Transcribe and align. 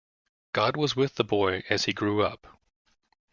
God 0.53 0.77
was 0.77 0.95
with 0.95 1.13
the 1.13 1.23
boy 1.23 1.61
as 1.69 1.85
he 1.85 1.93
grew 1.93 2.23
up. 2.23 2.59